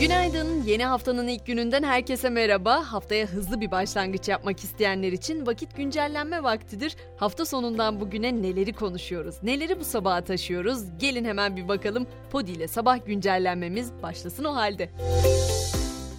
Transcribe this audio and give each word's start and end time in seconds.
Günaydın. 0.00 0.62
Yeni 0.62 0.84
haftanın 0.84 1.28
ilk 1.28 1.46
gününden 1.46 1.82
herkese 1.82 2.30
merhaba. 2.30 2.92
Haftaya 2.92 3.26
hızlı 3.26 3.60
bir 3.60 3.70
başlangıç 3.70 4.28
yapmak 4.28 4.64
isteyenler 4.64 5.12
için 5.12 5.46
vakit 5.46 5.76
güncellenme 5.76 6.42
vaktidir. 6.42 6.96
Hafta 7.16 7.44
sonundan 7.46 8.00
bugüne 8.00 8.42
neleri 8.42 8.72
konuşuyoruz? 8.72 9.34
Neleri 9.42 9.80
bu 9.80 9.84
sabaha 9.84 10.24
taşıyoruz? 10.24 10.98
Gelin 10.98 11.24
hemen 11.24 11.56
bir 11.56 11.68
bakalım. 11.68 12.06
Podi 12.30 12.50
ile 12.50 12.68
sabah 12.68 13.06
güncellenmemiz 13.06 13.92
başlasın 14.02 14.44
o 14.44 14.54
halde. 14.54 14.90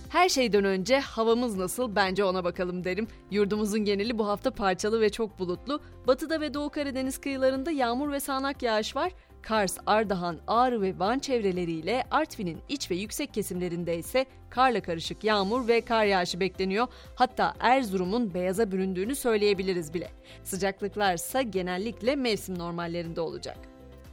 Her 0.10 0.30
şeyden 0.30 0.66
önce 0.66 1.00
havamız 1.00 1.56
nasıl 1.56 1.96
bence 1.96 2.24
ona 2.24 2.44
bakalım 2.44 2.84
derim. 2.84 3.08
Yurdumuzun 3.32 3.86
geneli 3.86 4.18
bu 4.18 4.28
hafta 4.28 4.52
parçalı 4.52 5.02
ve 5.02 5.10
çok 5.10 5.40
bulutlu. 5.40 5.82
Batıda 6.08 6.42
ve 6.42 6.54
Doğu 6.54 6.70
Karadeniz 6.70 7.18
kıyılarında 7.18 7.72
yağmur 7.72 8.12
ve 8.12 8.20
sağanak 8.20 8.64
yağış 8.64 8.96
var. 8.96 9.12
Kars, 9.42 9.78
Ardahan, 9.86 10.40
Ağrı 10.48 10.82
ve 10.82 11.00
Van 11.00 11.20
çevreleriyle 11.20 12.04
Artvin'in 12.12 12.62
iç 12.70 12.92
ve 12.92 12.96
yüksek 12.96 13.34
kesimlerinde 13.34 13.98
ise 13.98 14.26
karla 14.50 14.82
karışık 14.82 15.24
yağmur 15.24 15.68
ve 15.68 15.82
kar 15.82 16.06
yağışı 16.06 16.40
bekleniyor. 16.40 16.88
Hatta 17.16 17.54
Erzurum'un 17.60 18.34
beyaza 18.34 18.72
büründüğünü 18.72 19.16
söyleyebiliriz 19.16 19.94
bile. 19.94 20.12
Sıcaklıklar 20.44 21.14
ise 21.14 21.44
genellikle 21.44 22.16
mevsim 22.16 22.60
normallerinde 22.60 23.22
olacak. 23.22 23.58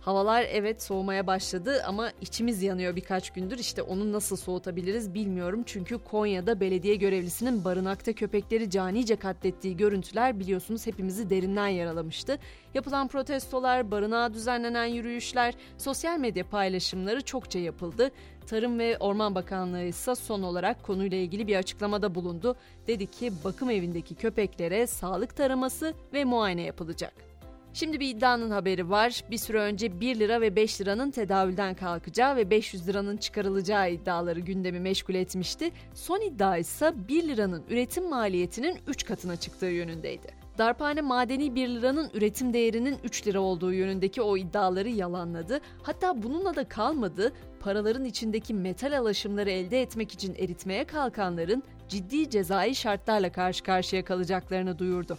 Havalar 0.07 0.47
evet 0.51 0.83
soğumaya 0.83 1.27
başladı 1.27 1.83
ama 1.87 2.11
içimiz 2.21 2.63
yanıyor 2.63 2.97
birkaç 2.97 3.31
gündür. 3.31 3.59
İşte 3.59 3.83
onu 3.83 4.13
nasıl 4.13 4.37
soğutabiliriz 4.37 5.15
bilmiyorum. 5.15 5.63
Çünkü 5.67 5.99
Konya'da 5.99 6.61
belediye 6.61 6.95
görevlisinin 6.95 7.65
barınakta 7.65 8.13
köpekleri 8.13 8.71
canice 8.71 9.17
katlettiği 9.17 9.77
görüntüler 9.77 10.41
biliyorsunuz 10.41 10.87
hepimizi 10.87 11.31
derinden 11.31 11.69
yaralamıştı. 11.69 12.39
Yapılan 12.75 13.09
protestolar, 13.09 13.91
barınağa 13.91 14.35
düzenlenen 14.35 14.87
yürüyüşler, 14.87 15.55
sosyal 15.79 16.19
medya 16.19 16.49
paylaşımları 16.49 17.21
çokça 17.23 17.59
yapıldı. 17.59 18.11
Tarım 18.47 18.79
ve 18.79 18.99
Orman 18.99 19.35
Bakanlığı 19.35 19.83
ise 19.83 20.15
son 20.15 20.43
olarak 20.43 20.83
konuyla 20.83 21.19
ilgili 21.19 21.47
bir 21.47 21.57
açıklamada 21.57 22.15
bulundu. 22.15 22.57
Dedi 22.87 23.07
ki 23.07 23.33
bakım 23.45 23.71
evindeki 23.71 24.15
köpeklere 24.15 24.87
sağlık 24.87 25.37
taraması 25.37 25.95
ve 26.13 26.25
muayene 26.25 26.63
yapılacak. 26.63 27.36
Şimdi 27.77 28.01
bir 28.01 28.09
iddianın 28.09 28.51
haberi 28.51 28.91
var. 28.91 29.21
Bir 29.31 29.39
süre 29.39 29.59
önce 29.59 30.01
1 30.01 30.19
lira 30.19 30.41
ve 30.41 30.57
5 30.57 30.81
liranın 30.81 31.11
tedavülden 31.11 31.75
kalkacağı 31.75 32.37
ve 32.37 32.51
500 32.51 32.89
liranın 32.89 33.17
çıkarılacağı 33.17 33.91
iddiaları 33.91 34.41
gündemi 34.41 34.81
meşgul 34.81 35.15
etmişti. 35.15 35.71
Son 35.95 36.21
iddia 36.21 36.57
ise 36.57 36.93
1 37.09 37.29
liranın 37.29 37.65
üretim 37.71 38.09
maliyetinin 38.09 38.79
3 38.87 39.05
katına 39.05 39.37
çıktığı 39.37 39.67
yönündeydi. 39.67 40.27
Darphane 40.59 41.01
madeni 41.01 41.55
1 41.55 41.69
liranın 41.69 42.11
üretim 42.15 42.53
değerinin 42.53 42.97
3 43.05 43.27
lira 43.27 43.41
olduğu 43.41 43.73
yönündeki 43.73 44.23
o 44.23 44.37
iddiaları 44.37 44.89
yalanladı. 44.89 45.61
Hatta 45.83 46.23
bununla 46.23 46.57
da 46.57 46.69
kalmadı, 46.69 47.33
paraların 47.61 48.05
içindeki 48.05 48.55
metal 48.55 48.99
alaşımları 48.99 49.51
elde 49.51 49.83
etmek 49.83 50.13
için 50.13 50.35
eritmeye 50.35 50.85
kalkanların 50.85 51.63
ciddi 51.89 52.31
cezai 52.31 52.75
şartlarla 52.75 53.33
karşı 53.33 53.65
karşıya 53.65 54.05
kalacaklarını 54.05 54.79
duyurdu. 54.79 55.19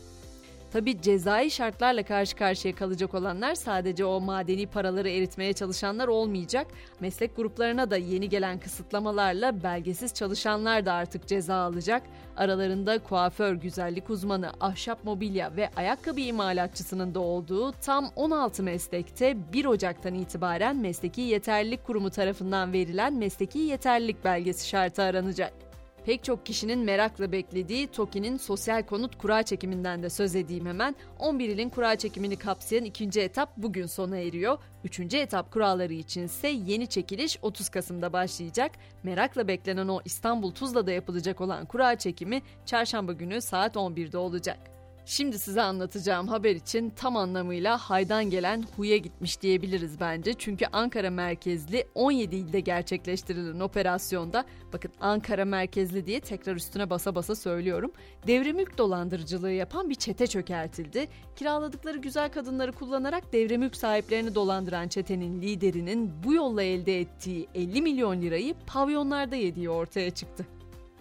Tabi 0.71 1.01
cezai 1.01 1.51
şartlarla 1.51 2.03
karşı 2.03 2.35
karşıya 2.35 2.75
kalacak 2.75 3.13
olanlar 3.13 3.55
sadece 3.55 4.05
o 4.05 4.19
madeni 4.19 4.67
paraları 4.67 5.09
eritmeye 5.09 5.53
çalışanlar 5.53 6.07
olmayacak. 6.07 6.67
Meslek 6.99 7.35
gruplarına 7.35 7.91
da 7.91 7.97
yeni 7.97 8.29
gelen 8.29 8.59
kısıtlamalarla 8.59 9.63
belgesiz 9.63 10.13
çalışanlar 10.13 10.85
da 10.85 10.93
artık 10.93 11.27
ceza 11.27 11.55
alacak. 11.55 12.03
Aralarında 12.37 12.99
kuaför, 12.99 13.53
güzellik 13.53 14.09
uzmanı, 14.09 14.51
ahşap 14.59 15.03
mobilya 15.03 15.55
ve 15.55 15.69
ayakkabı 15.75 16.19
imalatçısının 16.19 17.15
da 17.15 17.19
olduğu 17.19 17.71
tam 17.71 18.09
16 18.15 18.63
meslekte 18.63 19.37
1 19.53 19.65
Ocak'tan 19.65 20.13
itibaren 20.13 20.75
Mesleki 20.75 21.21
Yeterlilik 21.21 21.85
Kurumu 21.85 22.09
tarafından 22.09 22.73
verilen 22.73 23.13
mesleki 23.13 23.59
yeterlilik 23.59 24.23
belgesi 24.25 24.67
şartı 24.67 25.01
aranacak 25.01 25.66
pek 26.07 26.23
çok 26.23 26.45
kişinin 26.45 26.79
merakla 26.79 27.31
beklediği 27.31 27.87
TOKİ'nin 27.87 28.37
sosyal 28.37 28.83
konut 28.83 29.17
kura 29.17 29.43
çekiminden 29.43 30.03
de 30.03 30.09
söz 30.09 30.35
edeyim 30.35 30.65
hemen. 30.65 30.95
11 31.19 31.49
ilin 31.49 31.69
kura 31.69 31.95
çekimini 31.95 32.35
kapsayan 32.35 32.83
ikinci 32.83 33.21
etap 33.21 33.57
bugün 33.57 33.85
sona 33.85 34.17
eriyor. 34.17 34.57
Üçüncü 34.83 35.17
etap 35.17 35.51
kuralları 35.51 35.93
içinse 35.93 36.47
yeni 36.47 36.87
çekiliş 36.87 37.37
30 37.41 37.69
Kasım'da 37.69 38.13
başlayacak. 38.13 38.71
Merakla 39.03 39.47
beklenen 39.47 39.87
o 39.87 40.01
İstanbul 40.05 40.51
Tuzla'da 40.51 40.91
yapılacak 40.91 41.41
olan 41.41 41.65
kura 41.65 41.95
çekimi 41.97 42.41
çarşamba 42.65 43.13
günü 43.13 43.41
saat 43.41 43.75
11'de 43.75 44.17
olacak. 44.17 44.76
Şimdi 45.09 45.39
size 45.39 45.61
anlatacağım 45.61 46.27
haber 46.27 46.55
için 46.55 46.89
tam 46.89 47.15
anlamıyla 47.15 47.77
haydan 47.77 48.29
gelen 48.29 48.63
huya 48.75 48.97
gitmiş 48.97 49.41
diyebiliriz 49.41 49.99
bence. 49.99 50.33
Çünkü 50.33 50.65
Ankara 50.71 51.09
merkezli 51.09 51.87
17 51.95 52.35
ilde 52.35 52.59
gerçekleştirilen 52.59 53.59
operasyonda 53.59 54.45
bakın 54.73 54.91
Ankara 54.99 55.45
merkezli 55.45 56.05
diye 56.05 56.19
tekrar 56.19 56.55
üstüne 56.55 56.89
basa 56.89 57.15
basa 57.15 57.35
söylüyorum. 57.35 57.91
Devremülk 58.27 58.77
dolandırıcılığı 58.77 59.51
yapan 59.51 59.89
bir 59.89 59.95
çete 59.95 60.27
çökertildi. 60.27 61.07
Kiraladıkları 61.35 61.97
güzel 61.97 62.31
kadınları 62.31 62.71
kullanarak 62.71 63.33
devremülk 63.33 63.75
sahiplerini 63.75 64.35
dolandıran 64.35 64.87
çetenin 64.87 65.41
liderinin 65.41 66.23
bu 66.23 66.33
yolla 66.33 66.63
elde 66.63 66.99
ettiği 66.99 67.47
50 67.55 67.81
milyon 67.81 68.21
lirayı 68.21 68.55
pavyonlarda 68.65 69.35
yediği 69.35 69.69
ortaya 69.69 70.11
çıktı 70.11 70.56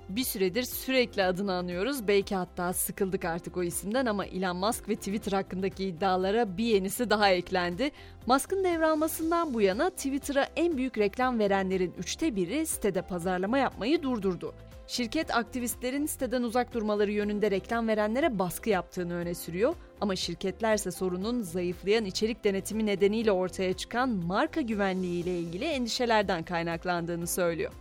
bir 0.08 0.24
süredir 0.24 0.62
sürekli 0.62 1.24
adını 1.24 1.52
anıyoruz. 1.52 2.08
Belki 2.08 2.34
hatta 2.34 2.72
sıkıldık 2.72 3.24
artık 3.24 3.56
o 3.56 3.62
isimden 3.62 4.06
ama 4.06 4.26
Elon 4.26 4.56
Musk 4.56 4.88
ve 4.88 4.96
Twitter 4.96 5.32
hakkındaki 5.32 5.84
iddialara 5.84 6.56
bir 6.56 6.64
yenisi 6.64 7.10
daha 7.10 7.30
eklendi. 7.30 7.90
Musk'ın 8.26 8.64
devralmasından 8.64 9.54
bu 9.54 9.60
yana 9.60 9.90
Twitter'a 9.90 10.48
en 10.56 10.76
büyük 10.76 10.98
reklam 10.98 11.38
verenlerin 11.38 11.94
üçte 11.98 12.36
biri 12.36 12.66
sitede 12.66 13.02
pazarlama 13.02 13.58
yapmayı 13.58 14.02
durdurdu. 14.02 14.54
Şirket 14.88 15.36
aktivistlerin 15.36 16.06
siteden 16.06 16.42
uzak 16.42 16.74
durmaları 16.74 17.12
yönünde 17.12 17.50
reklam 17.50 17.88
verenlere 17.88 18.38
baskı 18.38 18.70
yaptığını 18.70 19.14
öne 19.14 19.34
sürüyor 19.34 19.74
ama 20.00 20.16
şirketlerse 20.16 20.90
sorunun 20.90 21.42
zayıflayan 21.42 22.04
içerik 22.04 22.44
denetimi 22.44 22.86
nedeniyle 22.86 23.32
ortaya 23.32 23.72
çıkan 23.72 24.08
marka 24.08 24.60
güvenliği 24.60 25.22
ile 25.22 25.38
ilgili 25.38 25.64
endişelerden 25.64 26.42
kaynaklandığını 26.42 27.26
söylüyor. 27.26 27.72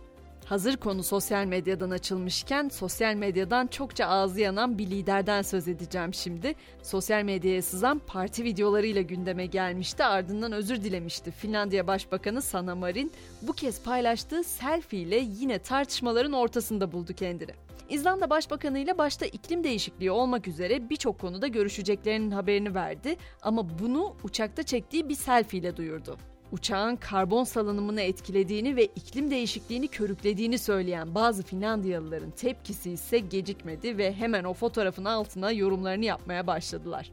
Hazır 0.46 0.76
konu 0.76 1.02
sosyal 1.02 1.44
medyadan 1.44 1.90
açılmışken 1.90 2.68
sosyal 2.68 3.14
medyadan 3.14 3.66
çokça 3.66 4.06
ağzı 4.06 4.40
yanan 4.40 4.78
bir 4.78 4.86
liderden 4.86 5.42
söz 5.42 5.68
edeceğim 5.68 6.14
şimdi. 6.14 6.54
Sosyal 6.82 7.22
medyaya 7.22 7.62
sızan 7.62 7.98
parti 7.98 8.44
videolarıyla 8.44 9.02
gündeme 9.02 9.46
gelmişti 9.46 10.04
ardından 10.04 10.52
özür 10.52 10.84
dilemişti. 10.84 11.30
Finlandiya 11.30 11.86
Başbakanı 11.86 12.42
Sanna 12.42 12.74
Marin 12.74 13.12
bu 13.42 13.52
kez 13.52 13.82
paylaştığı 13.82 14.44
selfie 14.44 15.00
ile 15.00 15.16
yine 15.16 15.58
tartışmaların 15.58 16.32
ortasında 16.32 16.92
buldu 16.92 17.12
kendini. 17.12 17.52
İzlanda 17.88 18.30
Başbakanı 18.30 18.78
ile 18.78 18.98
başta 18.98 19.26
iklim 19.26 19.64
değişikliği 19.64 20.10
olmak 20.10 20.48
üzere 20.48 20.90
birçok 20.90 21.18
konuda 21.18 21.46
görüşeceklerinin 21.46 22.30
haberini 22.30 22.74
verdi 22.74 23.16
ama 23.42 23.78
bunu 23.78 24.16
uçakta 24.24 24.62
çektiği 24.62 25.08
bir 25.08 25.14
selfie 25.14 25.60
ile 25.60 25.76
duyurdu 25.76 26.18
uçağın 26.52 26.96
karbon 26.96 27.44
salınımını 27.44 28.00
etkilediğini 28.00 28.76
ve 28.76 28.84
iklim 28.84 29.30
değişikliğini 29.30 29.88
körüklediğini 29.88 30.58
söyleyen 30.58 31.14
bazı 31.14 31.42
Finlandiyalıların 31.42 32.30
tepkisi 32.30 32.90
ise 32.90 33.18
gecikmedi 33.18 33.98
ve 33.98 34.12
hemen 34.12 34.44
o 34.44 34.54
fotoğrafın 34.54 35.04
altına 35.04 35.52
yorumlarını 35.52 36.04
yapmaya 36.04 36.46
başladılar. 36.46 37.10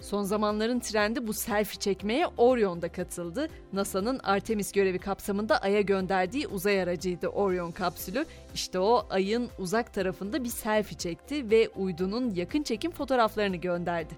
Son 0.00 0.22
zamanların 0.22 0.80
trendi 0.80 1.26
bu 1.26 1.32
selfie 1.32 1.80
çekmeye 1.80 2.26
Orion'da 2.36 2.92
katıldı. 2.92 3.48
NASA'nın 3.72 4.18
Artemis 4.18 4.72
görevi 4.72 4.98
kapsamında 4.98 5.58
Ay'a 5.58 5.80
gönderdiği 5.80 6.46
uzay 6.46 6.82
aracıydı 6.82 7.28
Orion 7.28 7.70
kapsülü. 7.70 8.26
İşte 8.54 8.78
o 8.78 9.06
Ay'ın 9.10 9.48
uzak 9.58 9.94
tarafında 9.94 10.44
bir 10.44 10.48
selfie 10.48 10.98
çekti 10.98 11.50
ve 11.50 11.68
uydunun 11.68 12.34
yakın 12.34 12.62
çekim 12.62 12.90
fotoğraflarını 12.90 13.56
gönderdi. 13.56 14.14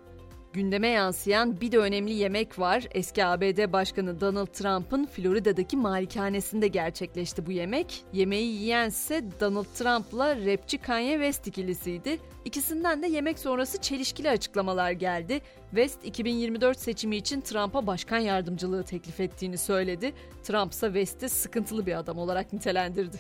Gündeme 0.58 0.88
yansıyan 0.88 1.60
bir 1.60 1.72
de 1.72 1.78
önemli 1.78 2.12
yemek 2.12 2.58
var. 2.58 2.88
Eski 2.91 3.24
ABD 3.24 3.72
Başkanı 3.72 4.20
Donald 4.20 4.46
Trump'ın 4.46 5.06
Florida'daki 5.06 5.76
malikanesinde 5.76 6.69
gerçekleşti 6.69 7.46
bu 7.46 7.53
yemek. 7.53 8.04
Yemeği 8.12 8.54
yiyen 8.54 8.88
ise 8.88 9.24
Donald 9.41 9.65
Trump'la 9.65 10.36
rapçi 10.36 10.78
Kanye 10.78 11.12
West 11.12 11.47
ikilisiydi. 11.47 12.18
İkisinden 12.44 13.03
de 13.03 13.06
yemek 13.06 13.38
sonrası 13.38 13.80
çelişkili 13.80 14.30
açıklamalar 14.30 14.91
geldi. 14.91 15.41
West 15.71 16.04
2024 16.04 16.78
seçimi 16.78 17.16
için 17.16 17.41
Trump'a 17.41 17.86
başkan 17.86 18.18
yardımcılığı 18.18 18.83
teklif 18.83 19.21
ettiğini 19.21 19.59
söyledi. 19.59 20.12
Trump 20.42 20.72
ise 20.72 20.86
West'i 20.86 21.28
sıkıntılı 21.28 21.86
bir 21.86 21.98
adam 21.98 22.18
olarak 22.18 22.53
nitelendirdi. 22.53 23.16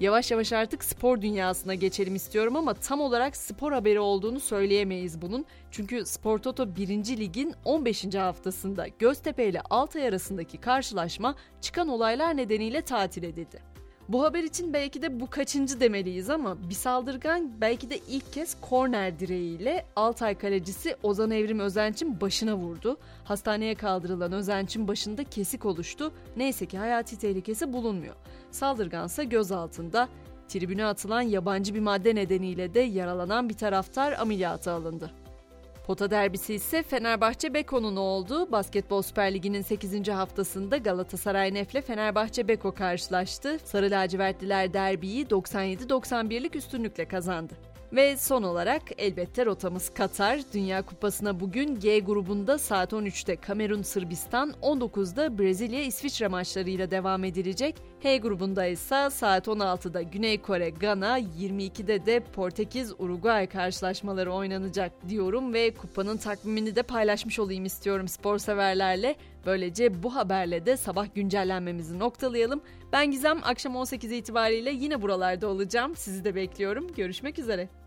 Yavaş 0.00 0.30
yavaş 0.30 0.52
artık 0.52 0.84
spor 0.84 1.20
dünyasına 1.22 1.74
geçelim 1.74 2.14
istiyorum 2.14 2.56
ama 2.56 2.74
tam 2.74 3.00
olarak 3.00 3.36
spor 3.36 3.72
haberi 3.72 4.00
olduğunu 4.00 4.40
söyleyemeyiz 4.40 5.22
bunun. 5.22 5.44
Çünkü 5.70 6.06
Spor 6.06 6.38
Toto 6.38 6.76
1. 6.76 6.88
Lig'in 7.18 7.54
15. 7.64 8.14
haftasında 8.14 8.88
Göztepe 8.88 9.48
ile 9.48 9.60
Altay 9.70 10.08
arasındaki 10.08 10.58
karşılaşma 10.58 11.34
çıkan 11.60 11.88
olaylar 11.88 12.36
nedeniyle 12.36 12.82
tatil 12.82 13.22
edildi. 13.22 13.74
Bu 14.08 14.24
haber 14.24 14.42
için 14.42 14.72
belki 14.72 15.02
de 15.02 15.20
bu 15.20 15.30
kaçıncı 15.30 15.80
demeliyiz 15.80 16.30
ama 16.30 16.68
bir 16.68 16.74
saldırgan 16.74 17.50
belki 17.60 17.90
de 17.90 17.98
ilk 18.08 18.32
kez 18.32 18.56
korner 18.60 19.18
direğiyle 19.18 19.86
Altay 19.96 20.38
kalecisi 20.38 20.96
Ozan 21.02 21.30
Evrim 21.30 21.60
Özenç'in 21.60 22.20
başına 22.20 22.56
vurdu. 22.56 22.96
Hastaneye 23.24 23.74
kaldırılan 23.74 24.32
Özenç'in 24.32 24.88
başında 24.88 25.24
kesik 25.24 25.64
oluştu. 25.64 26.12
Neyse 26.36 26.66
ki 26.66 26.78
hayati 26.78 27.18
tehlikesi 27.18 27.72
bulunmuyor. 27.72 28.14
Saldırgansa 28.50 29.22
gözaltında. 29.22 30.08
Tribüne 30.48 30.84
atılan 30.84 31.22
yabancı 31.22 31.74
bir 31.74 31.80
madde 31.80 32.14
nedeniyle 32.14 32.74
de 32.74 32.80
yaralanan 32.80 33.48
bir 33.48 33.54
taraftar 33.54 34.12
ameliyata 34.12 34.72
alındı. 34.72 35.10
Pota 35.86 36.10
derbisi 36.10 36.54
ise 36.54 36.82
Fenerbahçe 36.82 37.54
Beko'nun 37.54 37.96
oldu. 37.96 38.52
Basketbol 38.52 39.02
Süper 39.02 39.34
Ligi'nin 39.34 39.62
8. 39.62 40.08
haftasında 40.08 40.76
Galatasaray 40.76 41.54
Nef'le 41.54 41.86
Fenerbahçe 41.86 42.48
Beko 42.48 42.72
karşılaştı. 42.72 43.58
Sarı 43.64 43.90
lacivertliler 43.90 44.72
derbiyi 44.72 45.26
97-91'lik 45.26 46.56
üstünlükle 46.56 47.08
kazandı. 47.08 47.54
Ve 47.94 48.16
son 48.16 48.42
olarak 48.42 48.82
elbette 48.98 49.46
rotamız 49.46 49.94
Katar. 49.94 50.40
Dünya 50.54 50.82
Kupası'na 50.82 51.40
bugün 51.40 51.80
G 51.80 51.98
grubunda 51.98 52.58
saat 52.58 52.92
13'te 52.92 53.36
Kamerun 53.36 53.82
Sırbistan, 53.82 54.54
19'da 54.62 55.38
Brezilya 55.38 55.82
İsviçre 55.82 56.28
maçlarıyla 56.28 56.90
devam 56.90 57.24
edilecek. 57.24 57.76
H 58.00 58.16
grubunda 58.16 58.66
ise 58.66 59.10
saat 59.10 59.46
16'da 59.46 60.02
Güney 60.02 60.42
Kore 60.42 60.70
Gana, 60.70 61.18
22'de 61.18 62.06
de 62.06 62.20
Portekiz 62.20 62.92
Uruguay 62.98 63.46
karşılaşmaları 63.46 64.32
oynanacak 64.32 65.08
diyorum 65.08 65.54
ve 65.54 65.74
kupanın 65.74 66.16
takvimini 66.16 66.76
de 66.76 66.82
paylaşmış 66.82 67.38
olayım 67.38 67.64
istiyorum 67.64 68.08
spor 68.08 68.38
severlerle. 68.38 69.16
Böylece 69.46 70.02
bu 70.02 70.14
haberle 70.14 70.66
de 70.66 70.76
sabah 70.76 71.14
güncellenmemizi 71.14 71.98
noktalayalım. 71.98 72.60
Ben 72.92 73.10
Gizem 73.10 73.38
akşam 73.42 73.76
18 73.76 74.12
itibariyle 74.12 74.70
yine 74.70 75.02
buralarda 75.02 75.48
olacağım. 75.48 75.96
Sizi 75.96 76.24
de 76.24 76.34
bekliyorum. 76.34 76.94
Görüşmek 76.94 77.38
üzere. 77.38 77.83